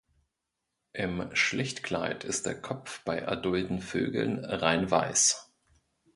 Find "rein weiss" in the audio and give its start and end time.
4.45-5.51